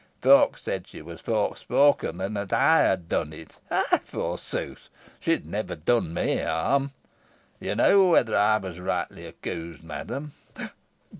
Folks 0.19 0.63
said 0.63 0.87
she 0.87 1.03
was 1.03 1.21
forespoken, 1.21 2.19
and 2.21 2.35
that 2.35 2.51
I 2.51 2.79
had 2.79 3.07
done 3.07 3.31
it. 3.33 3.57
I, 3.69 3.99
forsooth! 4.03 4.89
She 5.19 5.29
had 5.29 5.45
never 5.45 5.75
done 5.75 6.11
me 6.11 6.37
harm. 6.37 6.93
You 7.59 7.75
know 7.75 8.07
whether 8.07 8.35
I 8.35 8.57
was 8.57 8.79
rightly 8.79 9.27
accused, 9.27 9.83
madam." 9.83 10.33